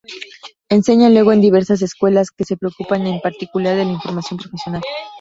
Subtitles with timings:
[0.69, 4.81] Enseña luego en diversas escuelas, que se preocupan en particular de la información profesional.